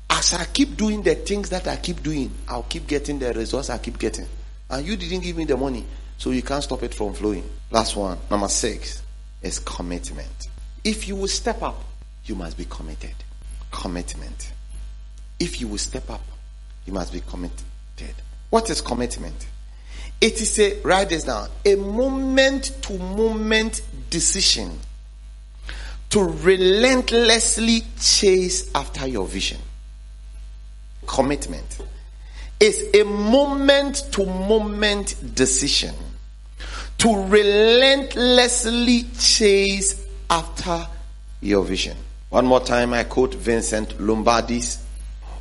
[0.10, 3.69] as I keep doing the things that I keep doing, I'll keep getting the results
[3.69, 4.27] I keep getting.
[4.69, 5.86] And you didn't give me the money,
[6.17, 7.49] so you can't stop it from flowing.
[7.71, 9.01] Last one, number six,
[9.41, 10.49] is commitment.
[10.84, 11.82] If you will step up,
[12.25, 13.15] you must be committed.
[13.71, 14.51] Commitment.
[15.39, 16.21] If you will step up,
[16.86, 17.63] you must be committed.
[18.49, 19.47] What is commitment?
[20.19, 24.77] It is a, write this down, a moment to moment decision
[26.10, 29.60] to relentlessly chase after your vision.
[31.06, 31.80] Commitment
[32.60, 35.95] is a moment to moment decision
[37.00, 40.86] to relentlessly chase after
[41.41, 41.95] your vision.
[42.30, 44.84] One more time, I quote Vincent Lombardi's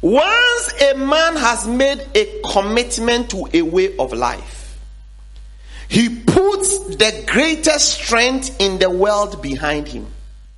[0.00, 4.78] Once a man has made a commitment to a way of life,
[5.88, 10.06] he puts the greatest strength in the world behind him.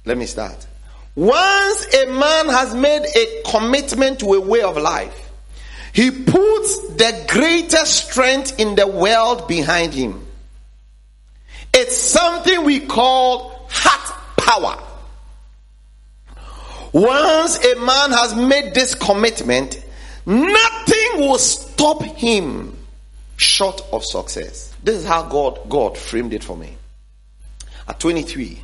[0.05, 0.67] Let me start.
[1.15, 5.31] Once a man has made a commitment to a way of life,
[5.93, 10.27] he puts the greatest strength in the world behind him.
[11.75, 14.83] It's something we call heart power.
[16.93, 19.83] Once a man has made this commitment,
[20.27, 22.77] nothing will stop him
[23.37, 24.75] short of success.
[24.83, 26.77] This is how God God framed it for me.
[27.89, 28.61] At 23,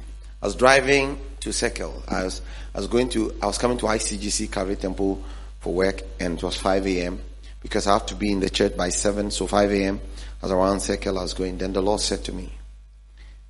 [0.46, 2.04] I was driving to Circle.
[2.06, 2.40] I was,
[2.72, 5.20] I was going to, I was coming to ICGC Calvary Temple
[5.58, 7.20] for work and it was 5 a.m.
[7.60, 9.32] because I have to be in the church by 7.
[9.32, 10.00] So 5 a.m.
[10.40, 11.18] I was around Circle.
[11.18, 11.58] I was going.
[11.58, 12.52] Then the Lord said to me,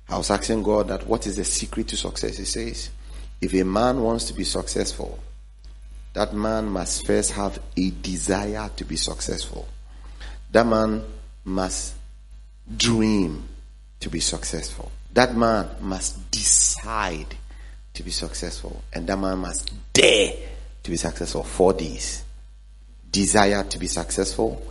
[0.09, 2.37] I was asking God that what is the secret to success?
[2.39, 2.89] He says,
[3.41, 5.19] if a man wants to be successful,
[6.13, 9.67] that man must first have a desire to be successful.
[10.51, 11.03] That man
[11.45, 11.93] must
[12.75, 13.47] dream
[13.99, 14.91] to be successful.
[15.17, 17.35] That man must decide
[17.95, 18.83] to be successful.
[18.93, 20.33] And that man must dare
[20.83, 21.41] to be successful.
[21.41, 22.23] Four D's.
[23.11, 24.61] Desire to be successful.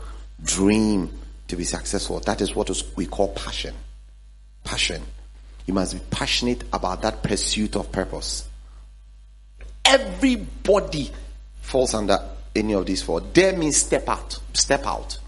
[0.41, 1.11] Dream
[1.49, 2.21] to be successful.
[2.21, 3.75] That is what we call passion.
[4.63, 5.03] Passion.
[5.67, 8.49] You must be passionate about that pursuit of purpose.
[9.85, 11.11] Everybody
[11.61, 12.21] falls under
[12.55, 13.21] any of these four.
[13.21, 14.39] Dare means step out.
[14.53, 15.19] Step out.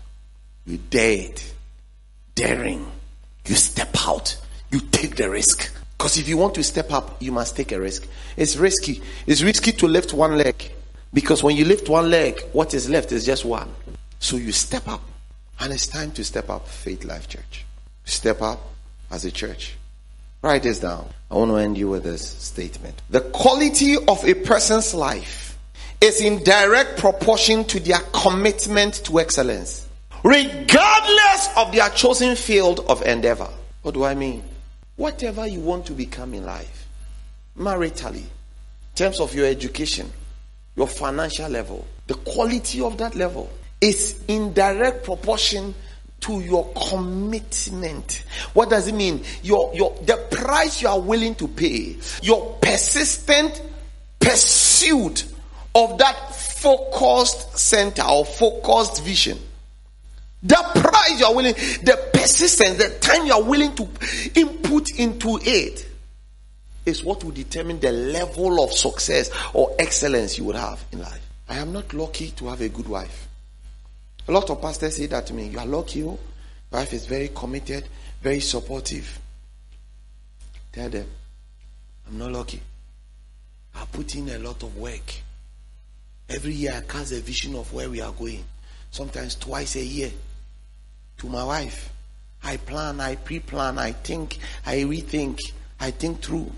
[0.65, 1.55] You dare it.
[2.37, 2.87] Daring.
[3.47, 4.37] You step out.
[4.71, 5.73] You take the risk.
[5.97, 8.07] Because if you want to step up, you must take a risk.
[8.37, 9.03] It's risky.
[9.27, 10.73] It's risky to lift one leg.
[11.13, 13.69] Because when you lift one leg, what is left is just one.
[14.21, 15.03] So you step up.
[15.61, 17.65] And it's time to step up, Faithlife Church.
[18.05, 18.61] Step up
[19.11, 19.75] as a church.
[20.41, 21.09] Write this down.
[21.31, 22.95] I want to end you with this statement.
[23.11, 25.59] The quality of a person's life
[26.01, 29.89] is in direct proportion to their commitment to excellence,
[30.23, 33.49] regardless of their chosen field of endeavor.
[33.83, 34.45] What do I mean?
[34.99, 36.89] Whatever you want to become in life,
[37.57, 40.11] maritally, in terms of your education,
[40.75, 43.49] your financial level, the quality of that level
[43.81, 45.73] is in direct proportion
[46.19, 48.25] to your commitment.
[48.55, 49.23] What does it mean?
[49.45, 53.63] Your, your, the price you are willing to pay, your persistent
[54.19, 55.27] pursuit
[55.77, 59.39] of that focused center or focused vision.
[60.43, 63.89] The price you are willing, the persistence, the time you are willing to
[64.35, 65.87] input into it
[66.87, 71.21] is what will determine the level of success or excellence you would have in life.
[71.49, 73.27] I am not lucky to have a good wife.
[74.29, 75.49] A lot of pastors say that to me.
[75.49, 76.05] You are lucky.
[76.05, 76.19] Oh.
[76.71, 77.85] Wife is very committed,
[78.21, 79.19] very supportive.
[80.73, 81.07] Tell them,
[82.07, 82.61] I'm not lucky.
[83.75, 85.15] I put in a lot of work.
[86.29, 88.45] Every year I cast a vision of where we are going.
[88.91, 90.11] Sometimes twice a year.
[91.19, 91.93] To my wife.
[92.43, 95.41] I plan, I pre plan, I think, I rethink,
[95.81, 96.51] I think through.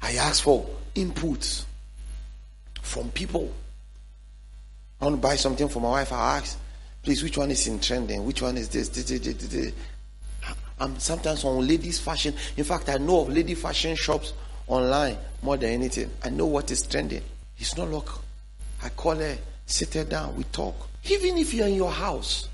[0.00, 1.64] I ask for inputs
[2.82, 3.52] from people.
[5.00, 6.12] I want to buy something for my wife.
[6.12, 6.58] I ask,
[7.02, 8.24] please, which one is in trending?
[8.24, 8.88] Which one is this?
[8.88, 9.72] this, this, this.
[10.80, 12.34] I'm sometimes on ladies' fashion.
[12.56, 14.32] In fact, I know of lady fashion shops
[14.66, 16.10] online more than anything.
[16.22, 17.22] I know what is trending.
[17.58, 18.22] It's not luck.
[18.82, 20.74] I call her, sit her down, we talk.
[21.10, 22.47] Even if you're in your house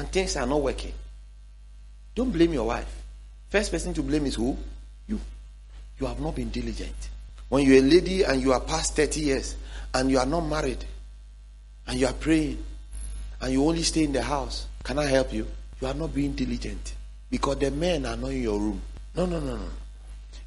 [0.00, 0.94] and things are not working,
[2.14, 2.90] don't blame your wife.
[3.50, 4.56] First person to blame is who?
[5.06, 5.20] You.
[5.98, 7.10] You have not been diligent.
[7.50, 9.56] When you're a lady and you are past 30 years
[9.92, 10.82] and you are not married
[11.86, 12.64] and you are praying
[13.42, 15.46] and you only stay in the house, can I help you?
[15.82, 16.94] You are not being diligent
[17.30, 18.80] because the men are not in your room.
[19.14, 19.68] No, no, no, no.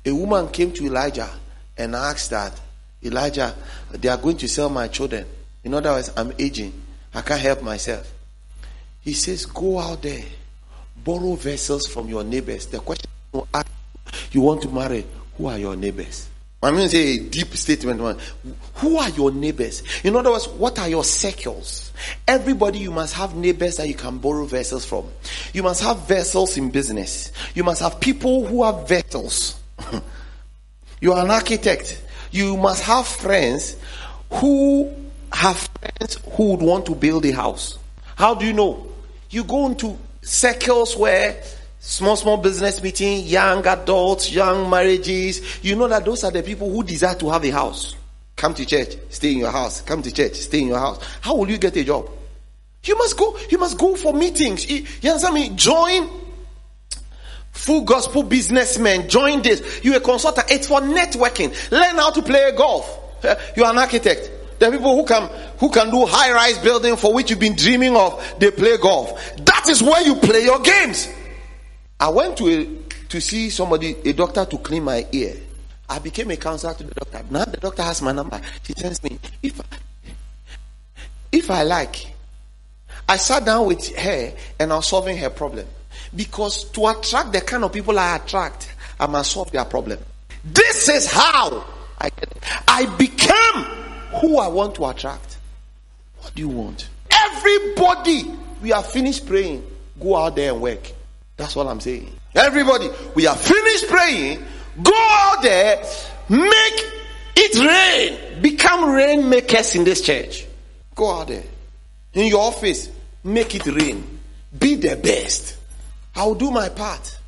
[0.04, 1.30] A woman came to Elijah
[1.78, 2.60] and asked that,
[3.04, 3.54] Elijah,
[3.92, 5.28] they are going to sell my children.
[5.64, 6.74] In other words, I'm aging.
[7.14, 8.12] I can't help myself.
[9.04, 10.24] He says, Go out there,
[11.04, 12.66] borrow vessels from your neighbors.
[12.68, 13.10] The question
[14.32, 15.06] you want to marry,
[15.38, 16.30] who are your neighbors?
[16.62, 18.22] I'm going to say a deep statement.
[18.76, 19.84] Who are your neighbors?
[20.04, 21.92] In other words, what are your circles?
[22.26, 25.10] Everybody, you must have neighbors that you can borrow vessels from.
[25.52, 27.34] You must have vessels in business.
[27.54, 29.60] You must have people who have vessels.
[31.02, 32.02] you are an architect.
[32.32, 33.76] You must have friends
[34.32, 34.90] who
[35.34, 37.78] have friends who would want to build a house.
[38.16, 38.93] How do you know?
[39.34, 41.42] You go into circles where
[41.80, 45.64] small, small business meeting, young adults, young marriages.
[45.66, 47.96] You know that those are the people who desire to have a house.
[48.36, 49.82] Come to church, stay in your house.
[49.82, 51.04] Come to church, stay in your house.
[51.22, 52.12] How will you get a job?
[52.84, 54.70] You must go, you must go for meetings.
[54.70, 55.50] You understand me?
[55.56, 56.12] Join
[57.54, 59.10] full gospel businessmen.
[59.10, 59.84] Join this.
[59.84, 60.52] You a consultant.
[60.52, 61.72] It's for networking.
[61.72, 63.00] Learn how to play golf.
[63.56, 64.30] You are an architect.
[64.64, 67.98] The people who can who can do high rise building for which you've been dreaming
[67.98, 69.36] of, they play golf.
[69.40, 71.10] That is where you play your games.
[72.00, 72.66] I went to a,
[73.10, 75.36] to see somebody, a doctor, to clean my ear.
[75.90, 77.26] I became a counselor to the doctor.
[77.30, 78.40] Now the doctor has my number.
[78.64, 79.20] She sends me.
[79.42, 79.60] If
[81.30, 82.14] if I like,
[83.10, 85.68] I sat down with her and I was solving her problem.
[86.16, 90.00] Because to attract the kind of people I attract, I must solve their problem.
[90.46, 91.66] This is how
[92.00, 92.10] I
[92.66, 93.84] I became
[94.22, 95.38] who I want to attract.
[96.20, 96.90] What do you want?
[97.12, 98.24] Everybody,
[98.62, 99.66] we are finished praying.
[100.00, 100.92] Go out there and work.
[101.38, 102.12] That's what I'm saying.
[102.36, 104.44] Everybody, we are finished praying.
[104.82, 105.84] Go out there,
[106.30, 106.86] make
[107.36, 108.42] it rain.
[108.42, 110.48] Become rainmakers in this church.
[110.96, 111.44] Go out there.
[112.14, 112.90] In your office,
[113.24, 114.20] make it rain.
[114.58, 115.58] Be the best.
[116.16, 117.20] I'll do my part.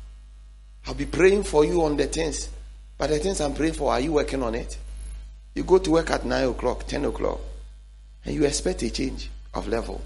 [0.86, 2.48] I'll be praying for you on the things.
[2.98, 4.78] But the things I'm praying for, are you working on it?
[5.56, 7.40] You go to work at 9 o'clock, 10 o'clock,
[8.26, 10.02] and you expect a change of level.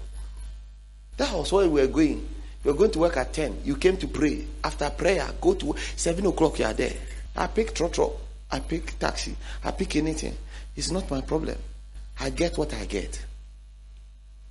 [1.17, 2.25] That was where we were going.
[2.63, 3.59] You're going to work at 10.
[3.65, 4.45] You came to pray.
[4.63, 6.93] After prayer, go to 7 o'clock, you are there.
[7.35, 8.13] I pick trotro.
[8.49, 9.35] I pick taxi.
[9.65, 10.37] I pick anything.
[10.73, 11.57] It's not my problem.
[12.21, 13.21] I get what I get.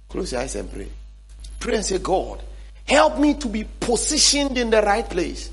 [0.07, 0.89] Close your eyes and pray.
[1.59, 2.43] Pray and say, God,
[2.85, 5.51] help me to be positioned in the right place.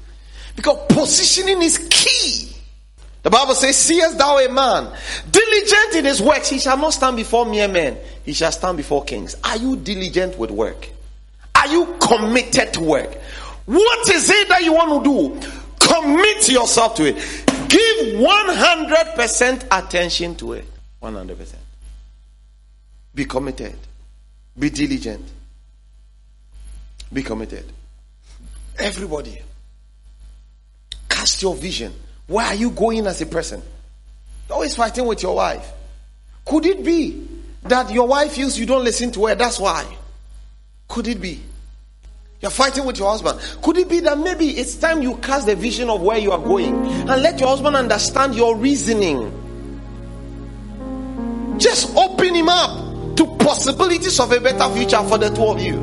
[0.57, 2.56] Because positioning is key.
[3.27, 4.89] The Bible says, Seest thou a man
[5.29, 9.03] diligent in his works, he shall not stand before mere men, he shall stand before
[9.03, 9.35] kings.
[9.43, 10.89] Are you diligent with work?
[11.53, 13.13] Are you committed to work?
[13.65, 15.09] What is it that you want to
[15.41, 15.49] do?
[15.77, 17.15] Commit yourself to it.
[17.67, 20.65] Give 100% attention to it.
[21.03, 21.55] 100%.
[23.13, 23.75] Be committed.
[24.57, 25.29] Be diligent.
[27.11, 27.65] Be committed.
[28.79, 29.41] Everybody.
[31.09, 31.93] Cast your vision.
[32.27, 33.61] Where are you going as a person?
[34.49, 35.71] Always fighting with your wife.
[36.45, 37.27] Could it be
[37.63, 39.35] that your wife feels you don't listen to her?
[39.35, 39.85] That's why.
[40.87, 41.41] Could it be?
[42.41, 43.39] You're fighting with your husband.
[43.61, 46.39] Could it be that maybe it's time you cast the vision of where you are
[46.39, 49.33] going and let your husband understand your reasoning?
[51.57, 55.77] Just open him up to possibilities of a better future for the two of you.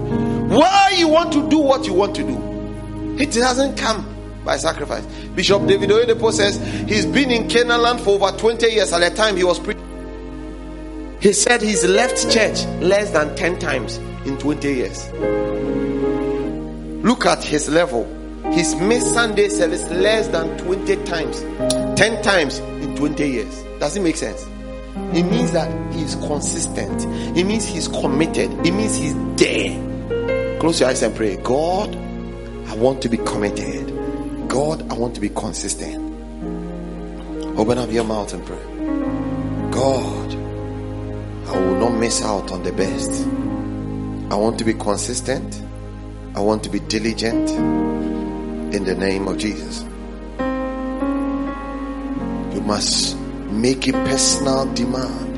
[0.49, 3.17] Why you want to do what you want to do.
[3.19, 4.14] It hasn't come
[4.45, 5.05] by sacrifice.
[5.35, 9.15] Bishop David Oyedepo says he's been in Canaan land for over 20 years at the
[9.17, 9.83] time he was preaching.
[11.21, 15.11] He said he's left church less than 10 times in 20 years.
[17.03, 18.05] Look at his level.
[18.53, 21.41] He's missed Sunday service less than 20 times,
[21.99, 23.65] 10 times in 20 years.
[23.81, 24.47] Does it make sense?
[25.15, 27.05] It means that he's consistent.
[27.37, 28.51] It means he's committed.
[28.67, 30.59] It means he's there.
[30.61, 31.37] Close your eyes and pray.
[31.37, 31.95] God,
[32.69, 33.94] I want to be committed.
[34.55, 36.15] God, I want to be consistent.
[37.59, 38.63] Open up your mouth and pray.
[39.73, 40.33] God,
[41.49, 43.27] I will not miss out on the best.
[44.33, 45.61] I want to be consistent.
[46.37, 49.83] I want to be diligent in the name of Jesus.
[52.55, 53.17] You must
[53.51, 55.33] make a personal demand.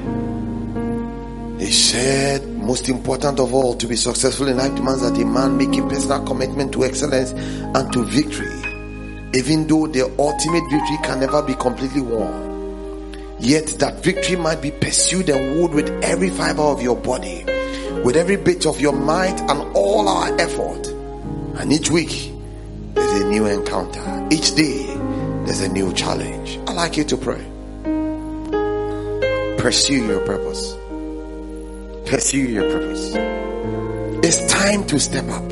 [1.59, 5.57] He said, most important of all, to be successful in life demands that a man
[5.57, 8.56] make a personal commitment to excellence and to victory,
[9.37, 13.37] even though the ultimate victory can never be completely won.
[13.39, 17.45] Yet that victory might be pursued and wooed with every fiber of your body,
[18.03, 20.87] with every bit of your might and all our effort.
[21.59, 22.33] And each week,
[22.95, 24.27] there's a new encounter.
[24.31, 24.87] Each day,
[25.45, 26.59] there's a new challenge.
[26.67, 27.45] I'd like you to pray.
[29.59, 30.75] Pursue your purpose.
[32.09, 33.13] Pursue your purpose.
[34.25, 35.45] It's time to step up.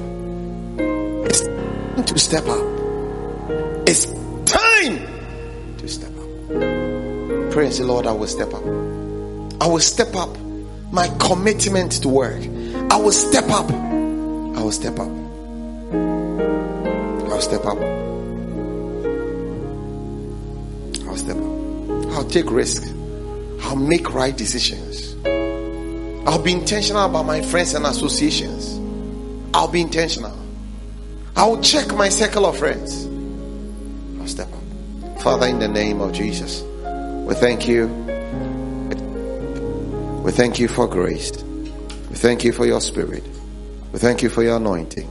[0.79, 2.74] It's time to step up.
[3.87, 4.07] It's
[4.51, 5.07] time
[5.77, 7.53] to step up.
[7.53, 8.65] Pray and say, Lord, I will step up.
[9.61, 10.35] I will step up
[10.91, 12.43] my commitment to work.
[12.91, 13.71] I will step up.
[13.71, 15.11] I will step up.
[17.31, 17.79] I'll step up.
[21.07, 22.15] I'll step up.
[22.15, 22.91] I'll take risks.
[23.65, 25.15] I'll make right decisions.
[26.27, 28.81] I'll be intentional about my friends and associations.
[29.53, 30.35] I'll be intentional.
[31.37, 33.09] I'll check my circle of friends.
[34.27, 35.23] Step up.
[35.23, 36.63] Father, in the name of Jesus.
[36.63, 37.87] We thank you.
[40.23, 41.33] We thank you for grace.
[42.11, 43.25] We thank you for your spirit.
[43.93, 45.09] We thank you for your anointing.